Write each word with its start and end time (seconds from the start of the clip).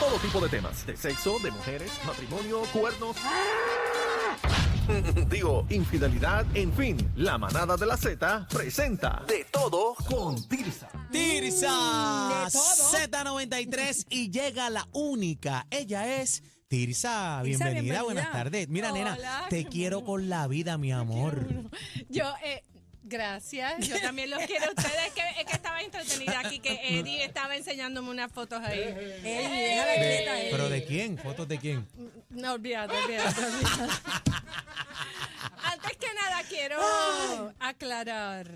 todo 0.00 0.16
tipo 0.16 0.40
de 0.40 0.48
temas, 0.48 0.86
de 0.86 0.96
sexo, 0.96 1.38
de 1.40 1.50
mujeres, 1.50 1.92
matrimonio, 2.06 2.62
cuernos. 2.72 3.16
Digo, 5.28 5.66
infidelidad, 5.68 6.46
en 6.56 6.72
fin, 6.72 7.12
la 7.16 7.36
manada 7.36 7.76
de 7.76 7.84
la 7.84 7.98
Z 7.98 8.48
presenta 8.48 9.22
De 9.28 9.46
todo 9.52 9.94
con 10.08 10.42
Tirsa. 10.48 10.88
Tirsa 11.12 11.68
De 12.46 12.50
todo. 12.50 12.92
Z93 13.28 14.06
y 14.08 14.30
llega 14.30 14.70
la 14.70 14.88
única. 14.92 15.66
Ella 15.70 16.20
es 16.20 16.42
Tirsa. 16.66 17.42
Bienvenida, 17.42 17.72
bienvenida. 17.72 18.02
buenas 18.02 18.32
tardes. 18.32 18.68
Mira, 18.70 18.92
Hola, 18.92 19.14
nena, 19.16 19.46
te 19.50 19.66
quiero 19.66 20.02
con 20.02 20.30
la 20.30 20.48
vida, 20.48 20.78
mi 20.78 20.92
amor. 20.92 21.46
Yo, 22.08 22.24
eh, 22.42 22.62
gracias. 23.10 23.86
Yo 23.86 24.00
también 24.00 24.30
los 24.30 24.42
quiero 24.46 24.66
a 24.66 24.70
ustedes. 24.70 25.08
Es 25.08 25.12
que, 25.12 25.22
es 25.40 25.46
que 25.46 25.52
estaba 25.52 25.82
entretenida 25.82 26.40
aquí, 26.40 26.60
que 26.60 26.98
Eddie 26.98 27.24
estaba 27.24 27.56
enseñándome 27.56 28.08
unas 28.08 28.32
fotos 28.32 28.62
ahí. 28.62 28.80
Eli, 28.80 29.22
déjala 29.22 29.94
quieta, 29.94 30.40
Eli. 30.40 30.50
¿Pero 30.50 30.68
de 30.70 30.84
quién? 30.84 31.18
¿Fotos 31.18 31.46
de 31.48 31.58
quién? 31.58 31.86
No, 32.30 32.54
olvídate, 32.54 32.96
olvídate, 32.96 33.44
olvídate. 33.44 33.92
Antes 35.62 35.96
que 35.98 36.06
nada, 36.14 36.42
quiero 36.48 37.52
aclarar. 37.58 38.50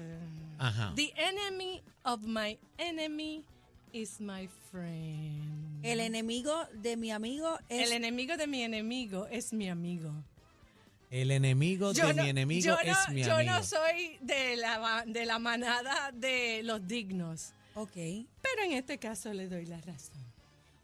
Ajá. 0.58 0.92
The 0.96 1.12
enemy 1.16 1.82
of 2.04 2.20
my 2.22 2.58
enemy 2.78 3.44
is 3.92 4.20
my 4.20 4.48
friend. 4.70 5.84
El 5.84 6.00
enemigo 6.00 6.66
de 6.72 6.96
mi 6.96 7.10
amigo 7.10 7.58
es. 7.68 7.90
El 7.90 7.92
enemigo 7.92 8.36
de 8.36 8.46
mi 8.46 8.62
enemigo 8.62 9.26
es 9.26 9.52
mi 9.52 9.68
amigo. 9.68 10.14
El 11.10 11.30
enemigo 11.30 11.92
de 11.92 12.14
mi 12.14 12.28
enemigo 12.28 12.64
yo 12.66 12.78
es 12.80 12.86
no- 13.08 13.14
mi 13.14 13.22
yo 13.22 13.34
amigo. 13.36 13.52
no 13.52 13.62
soy 13.62 14.18
de 14.20 14.56
la, 14.56 15.04
de 15.06 15.26
la 15.26 15.38
manada 15.38 16.10
de 16.12 16.62
los 16.64 16.86
dignos. 16.86 17.52
Ok. 17.74 17.92
Pero 17.94 18.62
en 18.64 18.72
este 18.72 18.98
caso 18.98 19.32
le 19.32 19.48
doy 19.48 19.66
la 19.66 19.80
razón. 19.80 20.16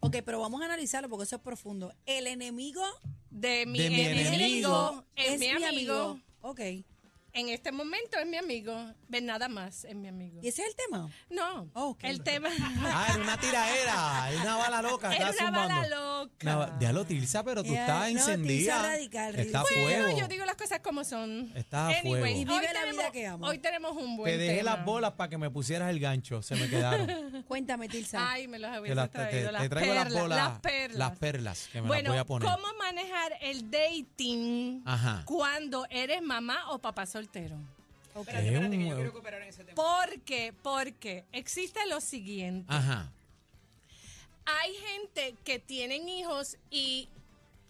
Ok, 0.01 0.17
pero 0.25 0.41
vamos 0.41 0.63
a 0.63 0.65
analizarlo 0.65 1.09
porque 1.09 1.25
eso 1.25 1.37
es 1.37 1.43
profundo. 1.43 1.93
El 2.07 2.27
enemigo 2.27 2.83
De 3.31 3.65
mi, 3.67 3.79
De 3.79 3.91
mi 3.91 4.01
enemigo, 4.01 4.35
enemigo 4.35 5.05
es, 5.15 5.39
mi 5.39 5.49
amigo. 5.65 6.21
Ok. 6.43 6.61
En 7.33 7.49
este 7.49 7.71
momento 7.71 8.19
es 8.19 8.27
mi 8.27 8.37
amigo. 8.37 8.75
Ven 9.09 9.27
nada 9.27 9.49
más, 9.49 9.85
es 9.85 9.95
mi 9.95 10.09
amigo. 10.09 10.41
¿Y 10.43 10.49
ese 10.49 10.63
es 10.63 10.69
el 10.69 10.75
tema? 10.77 11.09
No, 11.31 11.71
Oh, 11.75 11.91
ok. 11.91 12.01
el 12.05 12.23
tema 12.23 12.49
Ah, 12.85 13.07
era 13.15 13.23
una 13.23 13.39
tiraera, 13.39 14.31
era 14.33 14.43
una 14.43 14.57
bala 14.57 14.83
loca. 14.83 15.11
es 15.17 15.31
estaba 15.31 15.51
una 15.67 15.67
bala 15.83 15.89
loca. 15.89 16.57
Ba- 16.57 16.77
Déjalo, 16.79 17.05
Tirsa, 17.07 17.45
pero 17.45 17.63
tú 17.63 17.73
Ya, 17.73 17.83
estás 17.83 18.01
no, 18.13 18.19
encendida. 18.19 18.83
Radical, 18.83 19.35
Está 19.37 19.63
ridícula. 19.63 19.65
fuego. 19.85 20.03
Bueno, 20.05 20.19
yo 20.19 20.29
digo 20.29 20.45
las 20.45 20.57
cosas 20.57 20.81
como 20.81 21.05
son. 21.05 21.53
Estás 21.55 21.95
a 21.95 21.99
Anyway, 22.01 22.21
fuego. 22.21 22.27
Y 22.41 22.45
vive 22.45 22.55
hoy 22.57 22.63
la 22.65 22.71
vida 22.73 22.81
tenemos- 22.93 23.13
que 23.13 23.27
ama. 23.27 23.49
Hoy 23.49 23.59
tenemos 23.59 23.97
un 23.97 24.17
buen 24.17 24.33
Te 24.33 24.39
dejé 24.39 24.57
tema. 24.59 24.77
las 24.77 24.85
bolas 24.85 25.13
para 25.13 25.31
que 25.31 25.39
me 25.39 25.51
pusieras 25.51 25.91
el 25.91 26.01
gancho. 26.01 26.43
Se 26.43 26.57
me 26.57 26.69
quedaron. 26.69 27.45
Cuéntame, 27.49 27.89
Tilsa. 27.89 28.31
Ay, 28.33 28.49
me 28.49 28.59
los 28.59 28.71
Te, 28.71 28.77
había 28.77 28.95
las- 28.95 29.11
te- 29.11 29.19
traído. 29.19 29.47
te 29.47 29.53
las 29.53 29.69
traigo 29.69 29.93
perlas, 29.95 30.13
las 30.13 30.23
bolas. 30.23 30.39
Las 30.39 30.59
perlas. 30.61 30.99
Las 30.99 31.19
perlas 31.19 31.69
que 31.73 31.81
me 31.83 31.87
bueno, 31.89 32.03
las 32.03 32.13
voy 32.13 32.19
a 32.19 32.25
poner. 32.25 32.49
¿cómo 32.51 32.67
manejar 32.79 33.33
el 33.41 33.71
dating 33.71 34.83
Ajá. 34.85 35.23
cuando 35.27 35.87
eres 35.91 36.23
mamá 36.23 36.71
o 36.71 36.79
papá 36.81 37.07
soltero? 37.07 37.20
Un- 38.15 38.27
Porque, 39.75 40.53
porque 40.63 41.25
existe 41.33 41.79
lo 41.87 42.01
siguiente. 42.01 42.67
Ajá. 42.73 43.11
Hay 44.47 44.75
gente 44.75 45.37
que 45.45 45.59
tienen 45.59 46.09
hijos 46.09 46.57
y 46.71 47.09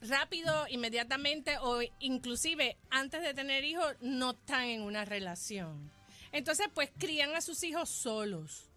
rápido, 0.00 0.66
inmediatamente 0.68 1.58
o 1.60 1.80
inclusive 1.98 2.76
antes 2.90 3.22
de 3.22 3.34
tener 3.34 3.64
hijos 3.64 3.94
no 4.00 4.30
están 4.30 4.64
en 4.64 4.82
una 4.82 5.04
relación. 5.04 5.90
Entonces, 6.32 6.68
pues 6.72 6.90
crían 6.96 7.34
a 7.34 7.40
sus 7.42 7.62
hijos 7.64 7.90
solos. 7.90 8.70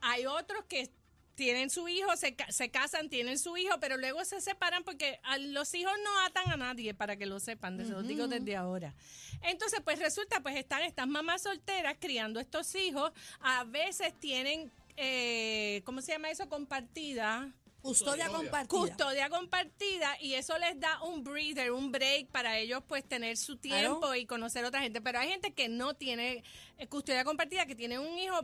Hay 0.00 0.26
otros 0.26 0.64
que 0.66 0.88
tienen 1.34 1.70
su 1.70 1.88
hijo, 1.88 2.14
se, 2.16 2.34
ca- 2.34 2.50
se 2.52 2.70
casan, 2.70 3.08
tienen 3.08 3.38
su 3.38 3.56
hijo, 3.56 3.78
pero 3.80 3.96
luego 3.96 4.24
se 4.24 4.40
separan 4.40 4.84
porque 4.84 5.18
a 5.22 5.38
los 5.38 5.72
hijos 5.74 5.92
no 6.04 6.20
atan 6.20 6.50
a 6.50 6.56
nadie, 6.56 6.92
para 6.94 7.16
que 7.16 7.26
lo 7.26 7.40
sepan, 7.40 7.78
se 7.78 7.92
los 7.92 8.06
digo 8.06 8.28
desde 8.28 8.56
ahora. 8.56 8.94
Entonces, 9.42 9.80
pues 9.82 9.98
resulta, 9.98 10.40
pues 10.40 10.56
están 10.56 10.82
estas 10.82 11.06
mamás 11.08 11.42
solteras 11.42 11.96
criando 11.98 12.40
estos 12.40 12.74
hijos, 12.74 13.12
a 13.40 13.64
veces 13.64 14.12
tienen, 14.20 14.70
eh, 14.96 15.80
¿cómo 15.84 16.02
se 16.02 16.12
llama 16.12 16.30
eso? 16.30 16.48
Compartida. 16.48 17.52
Custodia 17.82 18.28
compartida. 18.28 18.68
Custodia 18.68 19.30
compartida 19.30 20.14
y 20.20 20.34
eso 20.34 20.58
les 20.58 20.78
da 20.78 21.02
un 21.02 21.24
breather, 21.24 21.72
un 21.72 21.90
break 21.90 22.26
para 22.28 22.58
ellos 22.58 22.82
pues 22.86 23.02
tener 23.08 23.38
su 23.38 23.56
tiempo 23.56 24.00
Claro. 24.00 24.14
y 24.16 24.26
conocer 24.26 24.62
a 24.66 24.68
otra 24.68 24.82
gente. 24.82 25.00
Pero 25.00 25.18
hay 25.18 25.30
gente 25.30 25.54
que 25.54 25.70
no 25.70 25.94
tiene 25.94 26.44
eh, 26.76 26.86
custodia 26.88 27.24
compartida, 27.24 27.64
que 27.64 27.74
tiene 27.74 27.98
un 27.98 28.18
hijo 28.18 28.38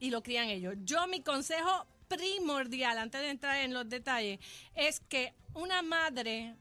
y 0.00 0.10
lo 0.10 0.24
crían 0.24 0.48
ellos. 0.48 0.74
Yo 0.82 1.06
mi 1.06 1.22
consejo 1.22 1.86
primordial, 2.10 2.98
antes 2.98 3.20
de 3.20 3.30
entrar 3.30 3.56
en 3.58 3.72
los 3.72 3.88
detalles, 3.88 4.40
es 4.74 5.00
que 5.00 5.32
una 5.54 5.80
madre 5.82 6.54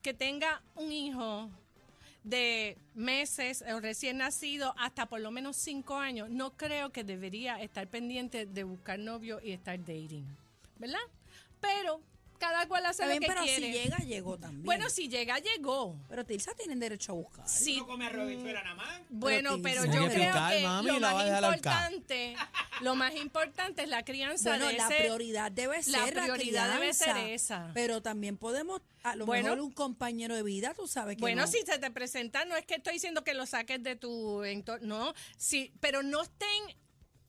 que 0.00 0.14
tenga 0.14 0.62
un 0.74 0.90
hijo 0.90 1.50
de 2.24 2.78
meses 2.94 3.62
o 3.70 3.80
recién 3.80 4.18
nacido 4.18 4.74
hasta 4.78 5.06
por 5.06 5.20
lo 5.20 5.30
menos 5.30 5.56
cinco 5.56 5.96
años, 5.96 6.30
no 6.30 6.56
creo 6.56 6.90
que 6.90 7.04
debería 7.04 7.60
estar 7.60 7.86
pendiente 7.88 8.46
de 8.46 8.64
buscar 8.64 8.98
novio 8.98 9.40
y 9.42 9.52
estar 9.52 9.78
dating, 9.78 10.24
¿verdad? 10.78 11.00
Pero 11.60 12.00
cada 12.42 12.66
cual 12.66 12.84
hace 12.86 13.04
bien, 13.06 13.14
lo 13.16 13.20
que 13.20 13.26
pero 13.28 13.42
quiere. 13.42 13.66
si 13.66 13.72
llega, 13.72 13.96
llegó 13.98 14.36
también. 14.36 14.64
bueno, 14.64 14.90
si 14.90 15.08
llega, 15.08 15.38
llegó. 15.38 15.96
Pero 16.08 16.26
Tilsa 16.26 16.52
tienen 16.54 16.80
derecho 16.80 17.12
a 17.12 17.14
buscar. 17.14 17.48
Sí, 17.48 17.78
come 17.86 18.06
arroz 18.06 18.28
y 18.30 18.34
habichuela 18.34 18.62
nada 18.64 18.74
más. 18.74 19.00
bueno, 19.10 19.58
Pero 19.62 19.84
yo 19.84 19.92
creo 19.92 20.08
picar, 20.10 20.52
que 20.56 20.62
mami, 20.64 20.88
lo 20.88 21.00
más 21.00 21.24
importante, 21.44 22.34
lo 22.80 22.94
más 22.96 23.14
importante 23.14 23.82
es 23.84 23.88
la 23.88 24.04
crianza 24.04 24.50
Bueno, 24.50 24.66
de 24.66 24.72
la 24.74 24.86
ese- 24.88 24.96
prioridad 24.98 25.52
debe 25.52 25.82
ser 25.82 25.92
la 25.92 26.06
la, 26.06 26.22
prioridad 26.34 26.74
debe 26.80 26.92
ser 26.92 27.16
esa. 27.18 27.70
Pero 27.74 28.02
también 28.02 28.36
podemos, 28.36 28.80
a 29.04 29.14
lo 29.16 29.24
Bueno. 29.26 29.44
mejor 29.44 29.60
un 29.60 29.70
compañero 29.72 30.34
de 30.34 30.42
vida, 30.42 30.74
tú 30.74 30.88
sabes 30.88 31.16
que 31.16 31.20
Bueno, 31.20 31.42
no. 31.42 31.46
si 31.48 31.60
se 31.64 31.78
te 31.78 31.90
presenta, 31.92 32.44
no 32.44 32.56
es 32.56 32.66
que 32.66 32.74
estoy 32.74 32.94
diciendo 32.94 33.22
que 33.22 33.34
lo 33.34 33.46
saques 33.46 33.82
de 33.82 33.94
tu 33.96 34.42
entorno, 34.42 34.86
no, 34.86 35.14
sí, 35.36 35.72
pero 35.80 36.02
no 36.02 36.22
estén, 36.22 36.76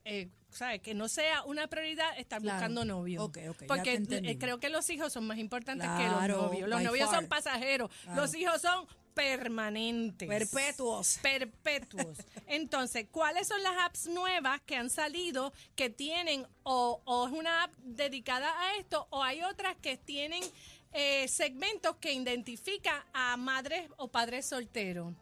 eh, 0.05 0.29
¿sabes? 0.53 0.81
Que 0.81 0.93
no 0.93 1.07
sea 1.07 1.43
una 1.43 1.67
prioridad 1.67 2.17
estar 2.17 2.41
Claro. 2.41 2.57
buscando 2.57 2.85
novio. 2.85 3.31
Porque 3.67 4.01
eh, 4.09 4.37
creo 4.37 4.59
que 4.59 4.69
los 4.69 4.89
hijos 4.89 5.11
son 5.13 5.25
más 5.27 5.37
importantes 5.37 5.87
que 5.97 6.07
los 6.07 6.27
novios. 6.27 6.69
Los 6.69 6.81
novios 6.81 7.09
far. 7.09 7.19
son 7.19 7.27
pasajeros, 7.27 7.91
Claro. 8.03 8.21
los 8.21 8.35
hijos 8.35 8.61
son 8.61 8.87
permanentes. 9.13 10.27
Perpetuos. 10.27 11.19
Perpetuos. 11.21 12.17
Entonces, 12.47 13.07
¿cuáles 13.11 13.47
son 13.47 13.61
las 13.63 13.73
apps 13.85 14.07
nuevas 14.07 14.61
que 14.61 14.75
han 14.75 14.89
salido 14.89 15.53
que 15.75 15.89
tienen 15.89 16.47
o, 16.63 17.01
o 17.05 17.27
es 17.27 17.33
una 17.33 17.63
app 17.63 17.73
dedicada 17.77 18.49
a 18.59 18.77
esto 18.77 19.07
o 19.11 19.23
hay 19.23 19.41
otras 19.43 19.75
que 19.77 19.97
tienen 19.97 20.43
eh, 20.93 21.27
segmentos 21.27 21.95
que 21.97 22.13
identifican 22.13 23.01
a 23.13 23.37
madres 23.37 23.87
o 23.97 24.07
padres 24.07 24.45
solteros? 24.45 25.13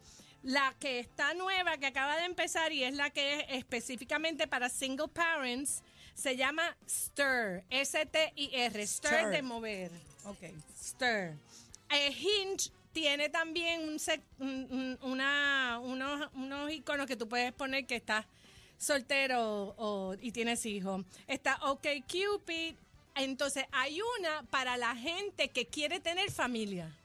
La 0.44 0.74
que 0.80 1.00
está 1.00 1.34
nueva, 1.36 1.78
que 1.78 1.86
acaba 1.88 2.18
de 2.18 2.26
empezar 2.26 2.72
y 2.72 2.84
es 2.84 2.96
la 2.96 3.10
que 3.12 3.42
es 3.42 3.46
específicamente 3.50 4.48
para 4.48 4.70
single 4.70 5.08
parents, 5.08 5.84
se 6.16 6.36
llama 6.36 6.76
Stir, 6.90 7.64
S-T-I-R, 7.70 8.88
Stir 8.88 9.12
Stir. 9.12 9.28
de 9.30 9.42
mover. 9.44 9.92
Ok. 10.26 10.44
Stir. 10.82 11.34
Eh, 11.90 12.10
Hinge 12.12 12.72
tiene 12.92 13.30
también 13.30 13.88
un 13.88 13.96
sec- 14.00 14.22
un- 14.40 14.68
un- 14.72 15.12
una, 15.12 15.80
unos, 15.82 16.30
unos 16.34 16.72
iconos 16.72 17.06
que 17.06 17.16
tú 17.16 17.28
puedes 17.30 17.54
poner 17.54 17.86
que 17.86 17.96
estás 17.96 18.26
soltero 18.78 19.76
o- 19.78 20.16
y 20.22 20.32
tienes 20.32 20.66
hijos. 20.66 21.06
Está 21.28 21.58
OK 21.70 21.86
Cupid. 22.10 22.76
Entonces 23.16 23.66
hay 23.72 24.00
una 24.20 24.44
para 24.50 24.78
la 24.78 24.96
gente 24.96 25.50
que 25.50 25.68
quiere 25.68 26.00
tener 26.00 26.32
familia. 26.32 26.96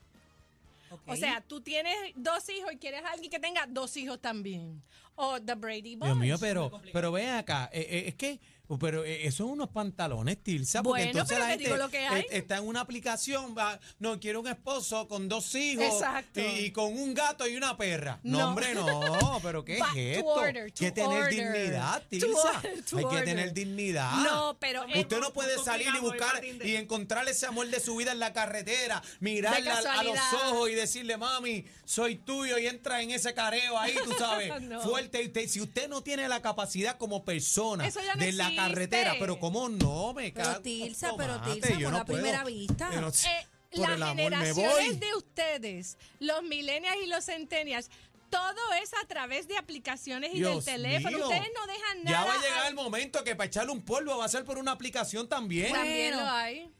O 1.07 1.17
sea, 1.17 1.41
tú 1.41 1.61
tienes 1.61 1.95
dos 2.15 2.49
hijos 2.49 2.73
y 2.73 2.77
quieres 2.77 3.03
a 3.05 3.13
alguien 3.13 3.31
que 3.31 3.39
tenga 3.39 3.67
dos 3.67 3.97
hijos 3.97 4.21
también. 4.21 4.83
O 5.15 5.41
The 5.41 5.55
Brady 5.55 5.97
Bunch. 5.97 6.09
Dios 6.09 6.19
mío, 6.19 6.37
pero, 6.39 6.71
pero 6.93 7.11
ven 7.13 7.31
acá, 7.31 7.71
eh, 7.73 7.87
eh, 7.89 8.05
es 8.09 8.15
que, 8.15 8.41
pero 8.81 9.05
eh, 9.05 9.27
eso 9.27 9.37
son 9.45 9.51
unos 9.53 9.69
pantalones, 9.69 10.43
Tilsa, 10.43 10.83
porque 10.83 11.05
Bueno, 11.05 11.11
entonces 11.21 11.39
la 11.39 11.45
te 11.45 11.51
gente 11.53 11.65
digo 11.65 11.77
lo 11.77 11.89
que 11.91 11.99
hay. 12.07 12.23
eh, 12.23 12.27
está 12.33 12.57
en 12.57 12.65
una 12.67 12.81
aplicación, 12.81 13.55
va, 13.57 13.79
no, 13.99 14.19
quiero 14.19 14.41
un 14.41 14.49
esposo 14.49 15.07
con 15.09 15.29
dos 15.29 15.55
hijos 15.55 15.85
Exacto. 15.85 16.41
y, 16.41 16.45
y 16.67 16.71
con 16.73 16.87
un 16.93 17.15
gato 17.15 17.47
y 17.47 17.57
una 17.57 17.77
perra. 17.77 18.19
No, 18.23 18.39
No. 18.39 18.49
hombre, 18.49 18.75
no, 18.75 19.39
pero 19.43 19.65
¿qué 19.65 19.79
Ba- 19.79 19.89
es 19.95 19.95
to 19.95 20.19
esto? 20.19 20.27
order, 20.27 20.65
Hay 20.65 20.71
que 20.73 20.91
tener 20.91 21.19
order. 21.23 21.31
dignidad, 21.35 22.03
Tilsa. 22.09 22.29
order, 22.57 22.85
Hay 22.97 23.05
que 23.19 23.23
tener 23.25 23.53
dignidad. 23.53 24.13
No, 24.25 24.57
pero 24.59 24.85
es- 24.85 24.97
Usted 25.01 25.21
no 25.21 25.33
puede 25.33 25.59
salir 25.63 25.89
y 25.95 26.01
buscar 26.01 26.43
y 26.45 26.77
encontrar 26.77 27.29
ese 27.29 27.47
amor 27.47 27.69
de 27.69 27.79
su 27.81 27.95
vida 27.97 28.13
en 28.13 28.19
la 28.19 28.33
carretera, 28.33 29.03
mirarla 29.21 29.79
a- 29.79 30.03
los 30.03 30.19
ojos 30.49 30.71
y 30.71 30.75
decirle, 30.75 31.17
mami, 31.17 31.65
soy 31.85 32.17
tuyo 32.17 32.59
y 32.59 32.67
entra 32.67 33.01
en 33.03 33.11
ese 33.13 33.33
careo 33.35 33.79
ahí, 33.79 33.95
tú 34.05 34.13
sabes, 34.19 34.53
No. 34.63 34.81
fuerte. 34.81 35.23
Y 35.23 35.27
usted- 35.27 35.49
si 35.49 35.61
usted 35.61 35.89
no 35.89 36.03
tiene 36.03 36.29
la 36.29 36.43
capacidad 36.43 36.97
como 36.99 37.25
persona 37.25 37.87
Eso 37.87 38.01
ya 38.03 38.15
no 38.15 38.25
de 38.25 38.33
la. 38.33 38.56
Carretera, 38.57 39.15
pero 39.19 39.39
cómo 39.39 39.69
no, 39.69 40.13
me 40.15 40.33
Pero 40.33 40.45
cago 40.45 40.63
Tilsa, 40.63 41.13
pero 41.17 41.35
tomate, 41.35 41.53
Tilsa, 41.61 41.69
yo 41.79 41.87
por 41.87 41.93
no 41.93 41.99
la 41.99 42.05
puedo. 42.05 42.19
primera 42.23 42.45
vista. 42.45 42.91
Yo 42.93 43.01
no- 43.01 43.09
Eh, 43.09 43.47
por 43.77 43.91
el 43.93 44.01
las 44.01 44.11
amor 44.11 44.17
me 44.17 44.23
generaciones 44.25 44.75
voy. 44.89 44.97
de 44.97 45.15
ustedes, 45.17 45.99
los 46.21 46.43
millennials 46.43 46.97
y 47.05 47.07
los 47.07 47.25
centennials, 47.27 47.91
todo 48.31 48.73
es 48.83 48.91
a 49.03 49.07
través 49.07 49.47
de 49.49 49.57
aplicaciones 49.57 50.31
y 50.35 50.39
Dios 50.39 50.65
del 50.65 50.83
teléfono. 50.83 51.17
mío. 51.19 51.29
Ustedes 51.29 51.49
no 51.55 51.67
dejan 51.67 51.99
Ya 52.05 52.11
nada. 52.11 52.25
va 52.27 52.35
a 52.35 52.39
llegar 52.43 52.67
el 52.67 52.75
momento 52.75 53.23
que 53.23 53.37
para 53.37 53.47
echarle 53.47 53.73
un 53.73 53.83
polvo 53.83 54.17
va 54.19 54.25
a 54.25 54.29
ser 54.29 54.45
por 54.45 54.59
una 54.59 54.73
aplicación 54.73 55.29
también. 55.29 55.73
También 55.73 56.13
Bueno. 56.15 56.25
lo 56.27 56.31
hay. 56.33 56.71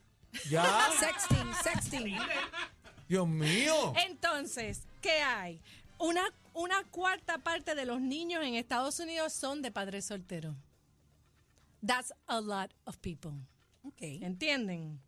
Ya. 0.51 0.65
Sexting, 1.01 1.55
sexting. 1.63 2.19
Dios 3.09 3.29
mío. 3.29 3.93
Entonces, 4.09 4.83
¿qué 5.01 5.21
hay? 5.21 5.61
Una, 5.99 6.23
una 6.53 6.83
cuarta 6.91 7.39
parte 7.39 7.75
de 7.75 7.85
los 7.87 8.01
niños 8.01 8.45
en 8.45 8.55
Estados 8.55 8.99
Unidos 9.01 9.33
son 9.33 9.63
de 9.63 9.71
padres 9.71 10.05
solteros. 10.07 10.55
That's 11.87 12.13
a 12.27 12.41
lot 12.41 12.73
of 12.85 12.99
people. 12.99 13.33
Ok. 13.85 14.03
¿Entienden? 14.03 15.01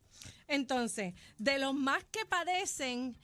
Entonces, 0.47 1.15
de 1.37 1.59
los 1.59 1.75
más 1.75 2.05
que 2.05 2.25
padecen 2.25 3.17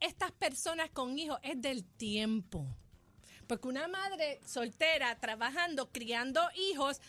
estas 0.00 0.32
personas 0.32 0.90
con 0.90 1.18
hijos 1.18 1.38
es 1.42 1.60
del 1.60 1.84
tiempo. 1.84 2.66
Porque 3.46 3.68
una 3.68 3.88
madre 3.88 4.40
soltera 4.46 5.18
trabajando, 5.18 5.90
criando 5.90 6.40
hijos, 6.70 7.00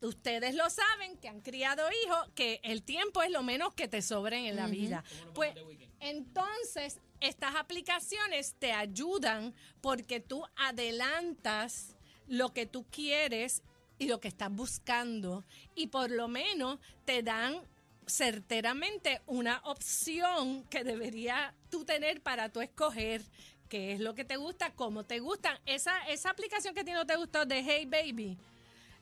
ustedes 0.00 0.54
lo 0.54 0.68
saben, 0.68 1.16
que 1.18 1.28
han 1.28 1.40
criado 1.40 1.82
hijos, 2.04 2.30
que 2.34 2.60
el 2.62 2.82
tiempo 2.82 3.22
es 3.22 3.30
lo 3.30 3.42
menos 3.42 3.74
que 3.74 3.88
te 3.88 4.02
sobren 4.02 4.44
en 4.46 4.56
la 4.56 4.66
vida. 4.66 5.04
Pues 5.34 5.54
entonces, 6.00 7.00
estas 7.20 7.54
aplicaciones 7.56 8.54
te 8.58 8.72
ayudan 8.72 9.54
porque 9.80 10.20
tú 10.20 10.44
adelantas 10.56 11.96
lo 12.26 12.52
que 12.52 12.66
tú 12.66 12.86
quieres 12.90 13.62
y 14.00 14.06
lo 14.06 14.18
que 14.18 14.28
estás 14.28 14.50
buscando 14.50 15.44
y 15.74 15.88
por 15.88 16.10
lo 16.10 16.26
menos 16.26 16.78
te 17.04 17.22
dan 17.22 17.60
certeramente 18.06 19.20
una 19.26 19.60
opción 19.64 20.64
que 20.64 20.82
debería 20.82 21.54
tú 21.70 21.84
tener 21.84 22.22
para 22.22 22.48
tú 22.48 22.62
escoger 22.62 23.22
qué 23.68 23.92
es 23.92 24.00
lo 24.00 24.14
que 24.14 24.24
te 24.24 24.36
gusta, 24.36 24.72
cómo 24.72 25.04
te 25.04 25.20
gustan. 25.20 25.56
Esa, 25.66 26.08
esa 26.08 26.30
aplicación 26.30 26.74
que 26.74 26.80
a 26.80 26.84
ti 26.84 26.92
no 26.92 27.06
te 27.06 27.14
gustó 27.16 27.44
de 27.44 27.62
Hey 27.62 27.84
Baby, 27.86 28.38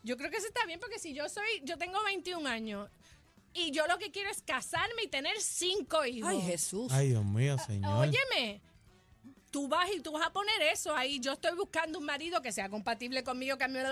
yo 0.03 0.17
creo 0.17 0.31
que 0.31 0.39
eso 0.39 0.49
está 0.49 0.67
bien 0.67 0.81
porque 0.81 0.99
si 0.99 1.15
yo 1.15 1.29
soy, 1.29 1.47
yo 1.63 1.79
tengo 1.79 2.03
21 2.05 2.47
años 2.49 2.91
y 3.55 3.71
yo 3.71 3.87
lo 3.87 3.99
que 3.99 4.11
quiero 4.11 4.31
es 4.31 4.43
casarme 4.43 5.05
y 5.05 5.09
tener 5.09 5.41
cinco 5.41 6.05
hijos. 6.05 6.31
Ay, 6.31 6.41
Jesús. 6.43 6.93
Ay, 6.93 7.11
Dios 7.11 7.25
mío, 7.25 7.57
señor. 7.65 8.09
Óyeme, 8.09 8.61
tú 9.51 9.69
vas 9.69 9.89
y 9.95 10.01
tú 10.01 10.13
vas 10.13 10.27
a 10.27 10.33
poner 10.33 10.61
eso 10.73 10.95
ahí. 10.95 11.21
Yo 11.21 11.33
estoy 11.33 11.55
buscando 11.57 11.99
un 11.99 12.05
marido 12.05 12.41
que 12.43 12.53
sea 12.53 12.69
compatible 12.69 13.23
conmigo, 13.25 13.57
que 13.59 13.69
me- 13.69 13.83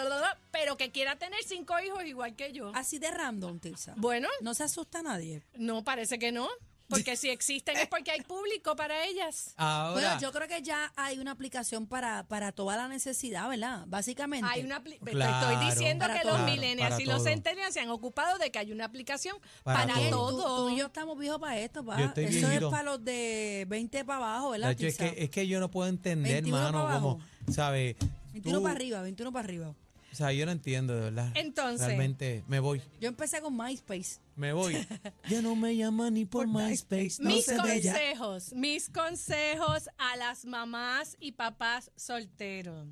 pero 0.50 0.76
que 0.76 0.90
quiera 0.90 1.16
tener 1.16 1.42
cinco 1.44 1.74
hijos 1.80 2.04
igual 2.04 2.34
que 2.36 2.52
yo. 2.52 2.72
Así 2.74 2.98
de 2.98 3.10
random, 3.10 3.58
Tirsa. 3.58 3.94
Bueno, 3.96 4.28
No 4.40 4.54
se 4.54 4.64
asusta 4.64 5.00
a 5.00 5.02
nadie. 5.02 5.42
no 5.54 5.84
parece 5.84 6.18
que 6.18 6.32
no, 6.32 6.48
porque 6.88 7.16
si 7.16 7.28
existen 7.30 7.76
es 7.76 7.86
porque 7.88 8.10
hay 8.12 8.20
público 8.22 8.76
para 8.76 9.04
ellas. 9.06 9.54
Ahora, 9.56 9.92
Bueno, 9.92 10.20
yo 10.20 10.32
creo 10.32 10.48
que 10.48 10.62
ya 10.62 10.92
hay 10.96 11.18
una 11.18 11.32
aplicación 11.32 11.86
para, 11.86 12.24
para 12.28 12.52
toda 12.52 12.76
la 12.76 12.88
necesidad, 12.88 13.48
¿verdad? 13.48 13.84
Básicamente. 13.88 14.48
Hay 14.50 14.62
una 14.64 14.82
Claro. 14.82 15.50
estoy 15.50 15.66
diciendo 15.70 16.06
que 16.06 16.20
todo. 16.20 16.32
los 16.32 16.42
Claro, 16.42 16.52
millennials 16.52 17.00
y 17.00 17.04
los 17.04 17.22
centennials 17.24 17.74
se 17.74 17.80
han 17.80 17.90
ocupado 17.90 18.38
de 18.38 18.50
que 18.50 18.58
hay 18.58 18.72
una 18.72 18.84
aplicación 18.84 19.36
Para 19.62 19.86
para, 19.86 20.10
todo. 20.10 20.30
tú-. 20.44 20.68
Tú, 20.68 20.74
y 20.74 20.78
yo 20.78 20.86
estamos 20.86 21.18
viejos 21.18 21.38
para 21.40 21.58
esto, 21.58 21.84
pa. 21.84 22.00
Eso 22.00 22.12
viejito. 22.14 22.48
es 22.50 22.64
para 22.70 22.82
los 22.82 23.04
de 23.04 23.64
20 23.68 24.04
para 24.04 24.18
abajo, 24.18 24.50
¿verdad? 24.50 24.70
hecho, 24.72 24.86
es 24.86 24.96
que, 24.96 25.14
es 25.18 25.30
que 25.30 25.46
yo 25.46 25.60
no 25.60 25.70
puedo 25.70 25.88
entender, 25.88 26.34
21 26.42 26.58
hermano, 26.66 26.84
para 26.86 27.00
como. 27.00 27.18
¿sabes? 27.52 27.96
21 28.32 28.58
Tú- 28.58 28.62
para 28.62 28.74
arriba, 28.74 29.02
21 29.02 29.32
para 29.32 29.44
arriba. 29.44 29.74
O 30.16 30.18
sea, 30.18 30.32
yo 30.32 30.46
no 30.46 30.52
entiendo, 30.52 30.94
de 30.94 31.00
verdad. 31.02 31.30
Entonces- 31.34 31.86
Realmente, 31.88 32.42
me 32.48 32.58
voy. 32.58 32.80
Yo 33.02 33.08
empecé 33.08 33.42
con 33.42 33.54
MySpace. 33.54 34.18
Me 34.34 34.54
voy. 34.54 34.72
ya 35.28 35.42
no 35.42 35.54
me 35.54 35.76
llaman 35.76 36.14
ni 36.14 36.24
por, 36.24 36.50
Por 36.50 36.62
MySpace. 36.62 37.16
No 37.20 37.28
mis 37.28 37.44
consejos, 37.52 38.54
mis 38.54 38.88
consejos 38.88 39.90
a 39.98 40.16
las 40.16 40.46
mamás 40.46 41.18
y 41.20 41.32
papás 41.32 41.90
solteros. 41.96 42.88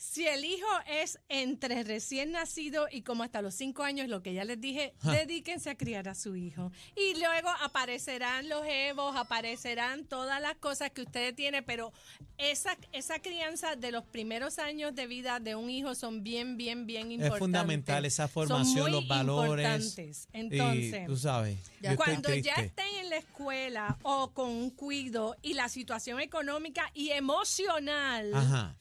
Si 0.00 0.28
el 0.28 0.44
hijo 0.44 0.68
es 0.86 1.18
entre 1.28 1.82
recién 1.82 2.30
nacido 2.30 2.86
y 2.88 3.02
como 3.02 3.24
hasta 3.24 3.42
los 3.42 3.56
cinco 3.56 3.82
años, 3.82 4.06
lo 4.06 4.22
que 4.22 4.32
ya 4.32 4.44
les 4.44 4.60
dije, 4.60 4.94
dedíquense 5.02 5.70
a 5.70 5.76
criar 5.76 6.08
a 6.08 6.14
su 6.14 6.36
hijo. 6.36 6.70
Y 6.94 7.18
luego 7.18 7.48
aparecerán 7.62 8.48
los 8.48 8.62
evos, 8.64 9.16
aparecerán 9.16 10.04
todas 10.04 10.40
las 10.40 10.54
cosas 10.54 10.92
que 10.92 11.02
ustedes 11.02 11.34
tienen, 11.34 11.64
pero 11.64 11.92
esa, 12.36 12.78
esa 12.92 13.18
crianza 13.18 13.74
de 13.74 13.90
los 13.90 14.04
primeros 14.04 14.60
años 14.60 14.94
de 14.94 15.08
vida 15.08 15.40
de 15.40 15.56
un 15.56 15.68
hijo 15.68 15.96
son 15.96 16.22
bien, 16.22 16.56
bien, 16.56 16.86
bien 16.86 17.10
importantes. 17.10 17.40
fundamental 17.40 18.04
esa 18.04 18.28
Son 18.28 18.32
formación, 18.46 18.82
muy 18.82 18.90
los 18.92 19.08
valores. 19.08 19.66
importantes. 19.66 20.28
Entonces, 20.32 21.02
y 21.02 21.06
tú 21.06 21.16
sabes, 21.16 21.58
yo 21.80 21.96
cuando 21.96 22.28
estoy 22.28 22.42
ya 22.42 22.54
estén 22.54 22.94
en 23.00 23.10
la 23.10 23.16
escuela 23.16 23.98
o 24.02 24.30
con 24.30 24.48
un 24.48 24.70
cuido 24.70 25.34
y 25.42 25.54
la 25.54 25.68
situación 25.68 26.20
económica 26.20 26.88
y 26.94 27.10
emocional 27.10 28.32
Ajá. 28.32 28.76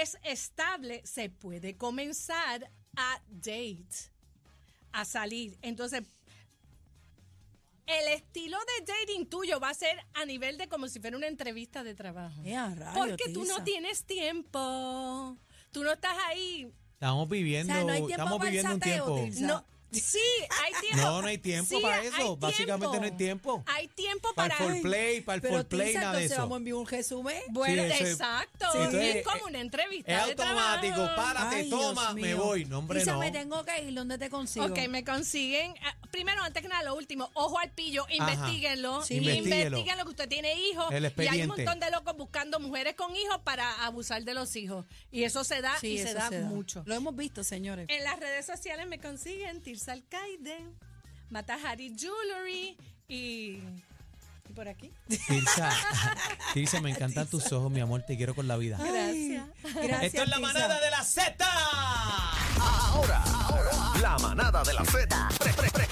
Es 0.00 0.18
estable, 0.22 1.02
se 1.04 1.28
puede 1.28 1.76
comenzar 1.76 2.70
a 2.96 3.20
date, 3.28 4.10
a 4.92 5.04
salir. 5.04 5.58
Entonces, 5.62 6.02
el 7.86 8.08
estilo 8.08 8.56
de 8.58 8.92
dating 8.92 9.26
tuyo 9.26 9.60
va 9.60 9.70
a 9.70 9.74
ser 9.74 9.98
a 10.14 10.24
nivel 10.24 10.56
de 10.56 10.68
como 10.68 10.88
si 10.88 11.00
fuera 11.00 11.16
una 11.16 11.26
entrevista 11.26 11.84
de 11.84 11.94
trabajo. 11.94 12.40
A 12.40 12.74
rayos, 12.74 12.94
Porque 12.94 13.32
tú 13.32 13.44
no 13.44 13.64
tienes 13.64 14.04
tiempo. 14.04 15.36
Tú 15.72 15.82
no 15.82 15.92
estás 15.92 16.16
ahí. 16.28 16.72
Estamos 16.94 17.28
viviendo, 17.28 17.72
O 17.72 17.76
sea, 17.76 17.84
no 17.84 17.92
hay 17.92 18.06
tiempo 18.06 18.12
estamos 18.12 18.38
para 18.38 18.50
el 18.50 18.56
viviendo 18.56 18.74
un 18.74 18.80
tiempo. 18.80 19.46
No, 19.46 19.64
sí, 19.92 20.18
hay 20.64 20.72
tiempo. 20.80 20.96
No, 21.02 21.22
no 21.22 21.28
hay 21.28 21.38
tiempo 21.38 21.76
Sí, 21.76 21.82
para 21.82 22.02
eso. 22.02 22.36
Básicamente 22.36 22.98
no 22.98 23.04
hay 23.04 23.10
tiempo. 23.12 23.62
Hay 23.66 23.88
tiempo 23.88 24.28
Para 24.34 24.56
para. 24.56 24.64
el 24.66 24.70
foreplay, 24.80 25.20
para 25.20 25.36
el 25.36 25.42
Pero 25.42 25.52
foreplay, 25.54 25.94
nada 25.94 26.18
de 26.18 26.24
eso. 26.26 26.36
vamos 26.38 26.54
a 26.54 26.58
enviar 26.58 26.76
un 26.76 26.86
resumen. 26.86 27.42
Bueno, 27.50 27.82
Sí, 27.96 28.04
exacto. 28.04 28.66
Sí, 28.72 28.78
entonces, 28.78 29.16
es 29.16 29.24
como 29.24 29.44
una 29.46 29.60
entrevista. 29.60 30.12
Es 30.12 30.24
de 30.26 30.30
automático, 30.32 30.94
trabajo. 30.94 31.16
párate, 31.16 31.56
Ay, 31.56 31.70
toma, 31.70 32.14
me 32.14 32.34
voy. 32.34 32.64
No, 32.64 32.78
hombre, 32.78 33.04
no. 33.04 33.18
me 33.18 33.30
tengo 33.30 33.64
que 33.64 33.82
ir. 33.82 33.94
¿Dónde 33.94 34.18
te 34.18 34.30
consigo? 34.30 34.66
Ok, 34.66 34.78
me 34.88 35.04
consiguen. 35.04 35.74
ah, 35.82 35.94
Primero, 36.10 36.42
antes 36.42 36.62
que 36.62 36.68
nada, 36.68 36.82
lo 36.82 36.94
último, 36.94 37.30
ojo 37.34 37.58
al 37.58 37.70
pillo, 37.70 38.06
investíguenlo. 38.10 39.02
Sí, 39.02 39.16
investíguelo. 39.16 39.78
Investíguenlo 39.78 40.04
que 40.04 40.10
usted 40.10 40.28
tiene 40.28 40.54
hijos. 40.68 40.92
El 40.92 41.04
y 41.16 41.26
hay 41.28 41.42
un 41.42 41.48
montón 41.48 41.80
de 41.80 41.90
locos 41.90 42.16
buscando 42.16 42.60
mujeres 42.60 42.94
con 42.94 43.14
hijos 43.16 43.38
para 43.44 43.84
abusar 43.84 44.22
de 44.24 44.34
los 44.34 44.54
hijos. 44.56 44.84
Y 45.10 45.24
eso 45.24 45.44
se 45.44 45.60
da 45.62 45.76
Sí, 45.80 45.92
y 45.94 45.98
se 45.98 46.10
eso 46.10 46.18
da, 46.18 46.30
mucho. 46.42 46.82
Lo 46.86 46.94
hemos 46.94 47.16
visto, 47.16 47.42
señores. 47.44 47.86
En 47.88 48.04
las 48.04 48.18
redes 48.20 48.44
sociales 48.46 48.86
me 48.86 48.98
consiguen 48.98 49.62
Tirsa 49.82 49.92
Alcaide, 49.94 50.58
Matahari 51.30 51.92
Jewelry 51.98 52.76
y, 53.08 53.58
y 54.48 54.52
por 54.54 54.68
aquí. 54.68 54.92
Tirsa, 55.08 55.70
Tirsa, 56.54 56.80
me 56.80 56.90
encantan 56.90 57.26
tus 57.26 57.50
ojos, 57.50 57.68
mi 57.72 57.80
amor. 57.80 58.02
Te 58.06 58.16
quiero 58.16 58.32
con 58.36 58.46
la 58.46 58.56
vida. 58.56 58.76
Gracias. 58.78 59.44
Gracias, 59.74 60.02
Esto 60.04 60.22
es 60.22 60.28
la 60.28 60.36
Tirsa. 60.36 60.52
manada 60.52 60.80
de 60.80 60.90
la 60.90 61.02
Z. 61.02 61.44
Ahora, 62.60 63.22
ahora, 63.24 64.00
la 64.00 64.18
manada 64.18 64.62
de 64.62 64.72
la 64.74 64.84
Z 64.84 65.28
pre- 65.40 65.52
pre- 65.52 65.70
pre- 65.70 65.88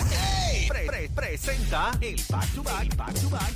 pre- 0.69 0.87
pre- 0.87 1.09
presenta 1.09 1.91
el 2.01 2.23
back 2.29 2.49
to 2.55 2.63
back, 2.63 2.95
back 2.97 3.15
to 3.21 3.29
back, 3.29 3.53